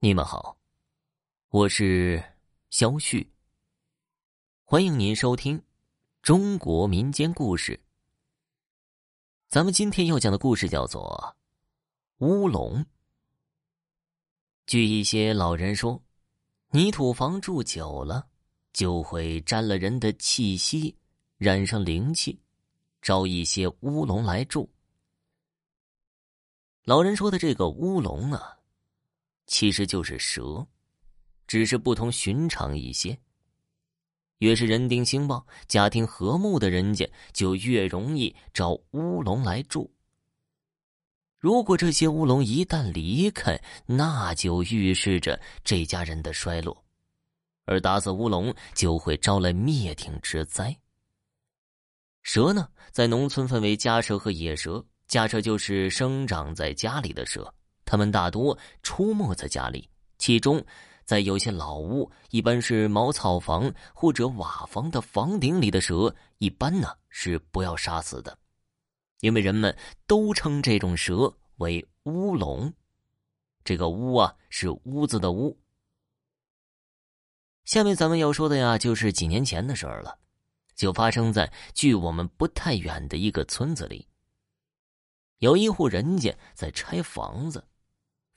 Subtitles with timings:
[0.00, 0.56] 你们好，
[1.48, 2.22] 我是
[2.70, 3.28] 肖旭。
[4.62, 5.60] 欢迎您收听
[6.22, 7.82] 中国民间故事。
[9.48, 11.34] 咱们今天要讲的故事叫做
[12.24, 12.78] 《乌龙》。
[14.66, 16.00] 据一些老人说，
[16.70, 18.24] 泥土房住久了，
[18.72, 20.96] 就会沾了人的气息，
[21.38, 22.40] 染上灵气，
[23.02, 24.70] 招一些乌龙来住。
[26.84, 28.57] 老人说的这个乌龙啊。
[29.48, 30.64] 其实就是蛇，
[31.48, 33.18] 只是不同寻常一些。
[34.38, 39.92] 越是人丁兴旺、家庭和睦的人家，就越容易招乌龙来住。
[41.38, 46.84] 如果这些乌龙一旦离开，那就预示着这家人的衰落，
[47.64, 50.76] 而打死乌龙就会招来灭顶之灾。
[52.22, 57.52] 蛇呢，在农村分为家蛇和野蛇，家蛇就是生长在家里的蛇。
[57.88, 59.88] 他们大多出没在家里，
[60.18, 60.62] 其中，
[61.06, 68.38] 在有些老屋，一般是茅草房或者瓦房的房顶里的蛇，一般呢是不要杀死的，
[69.20, 69.74] 因为人们
[70.06, 72.70] 都称这种蛇为乌龙。
[73.64, 75.58] 这个“乌”啊，是屋子的“屋”。
[77.64, 80.18] 下面咱们要说的呀，就是几年前的事儿了，
[80.74, 84.06] 就发生在距我们不太远的一个村子里，
[85.38, 87.64] 有一户人家在拆房子。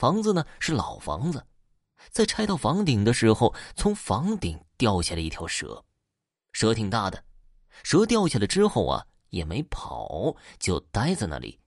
[0.00, 1.44] 房子呢是老房子，
[2.08, 5.84] 在拆到房顶的时候，从房顶掉下来一条蛇，
[6.54, 7.22] 蛇挺大的。
[7.82, 11.60] 蛇掉下来之后啊，也没跑，就待在那里。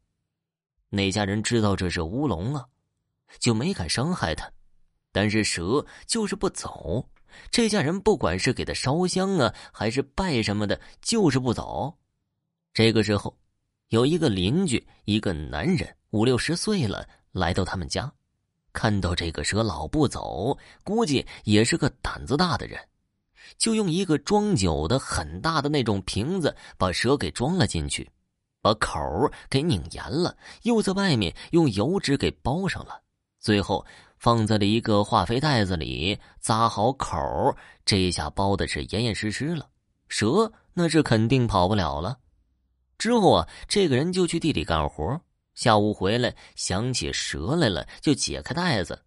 [0.89, 2.65] 那家人知道这是乌龙啊，
[3.37, 4.51] 就没敢伤害它。
[5.11, 7.07] 但是蛇就是不走，
[7.51, 11.95] 这家人不管是给他烧香啊，还是拜什么的，就是不走。
[12.73, 13.37] 这个时候，
[13.89, 18.11] 有一个邻居，一个男人，五六十岁了，来到他们家。
[18.73, 22.79] 看到这个蛇老不走，估计也是个胆子大的人，
[23.57, 28.09] 就用一个装酒的很大的那种瓶子把蛇给装了进去，
[28.61, 28.99] 把口
[29.49, 32.99] 给拧严了，又在外面用油纸给包上了，
[33.39, 33.85] 最后
[34.17, 37.55] 放在了一个化肥袋子里，扎好口，
[37.85, 39.69] 这下包的是严严实实了，
[40.07, 42.17] 蛇那是肯定跑不了了。
[42.97, 45.21] 之后啊，这个人就去地里干活。
[45.55, 49.05] 下午回来，想起蛇来了，就解开袋子，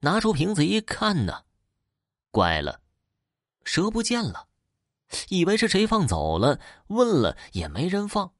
[0.00, 1.44] 拿出瓶子一看呢，
[2.30, 2.80] 怪了，
[3.64, 4.48] 蛇不见了，
[5.28, 8.32] 以为是谁放走了，问了也没人放，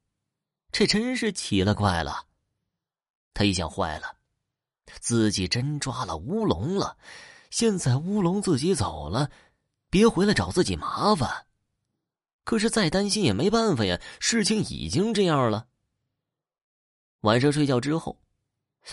[0.71, 2.25] 这真是奇了怪了。
[3.33, 4.17] 他一想，坏了，
[4.99, 6.97] 自己真抓了乌龙了，
[7.51, 9.29] 现在乌龙自己走了，
[9.91, 11.45] 别回来找自己麻烦。
[12.43, 15.67] 可是再担心也没办法呀，事情已经这样了。
[17.21, 18.21] 晚上睡觉之后，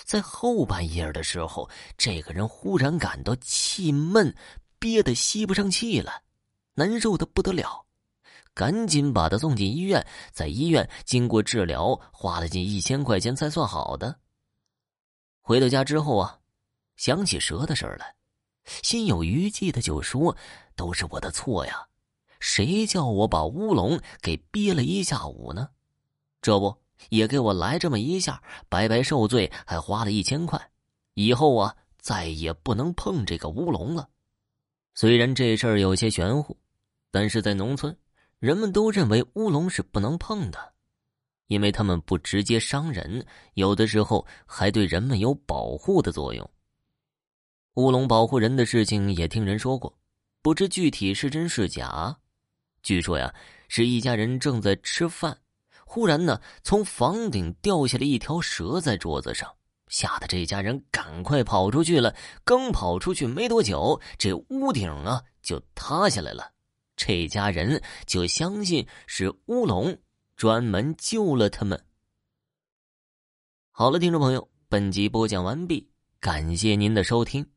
[0.05, 4.35] 在后半夜的时候，这个人忽然感到气闷，
[4.79, 6.23] 憋得吸不上气了，
[6.75, 7.87] 难受的不得了，
[8.55, 10.05] 赶紧把他送进医院。
[10.33, 14.19] 在医院经过治疗，花了近一千块钱才算好的。
[15.43, 16.41] 回到家之后啊，
[16.97, 18.15] 想起蛇的事儿来，
[18.65, 20.35] 心有余悸的就说
[20.75, 21.87] ：“都是我的错呀，
[22.41, 25.69] 谁叫我把乌龙给憋了一下午呢？
[26.41, 26.75] 这不。”
[27.11, 30.61] 也给我来这么一下，白白受罪，还花了一千块。
[31.15, 34.09] 以后啊，再也不能碰这个乌龙了。
[34.95, 36.57] 虽然这事儿有些玄乎，
[37.11, 37.97] 但是在农村，
[38.39, 40.73] 人们都认为乌龙是不能碰的，
[41.47, 43.25] 因为他们不直接伤人，
[43.55, 46.49] 有的时候还对人们有保护的作用。
[47.75, 49.97] 乌龙保护人的事情也听人说过，
[50.43, 52.17] 不知具体是真是假。
[52.83, 53.35] 据说呀，
[53.69, 55.37] 是一家人正在吃饭。
[55.95, 59.55] 忽然呢，从房顶掉下来一条蛇在桌子上，
[59.87, 62.13] 吓得这家人赶快跑出去了。
[62.43, 66.51] 刚跑出去没多久，这屋顶啊就塌下来了。
[66.97, 69.97] 这家人就相信是乌龙
[70.35, 71.81] 专门救了他们。
[73.71, 75.89] 好了，听众朋友，本集播讲完毕，
[76.19, 77.54] 感谢您的收听。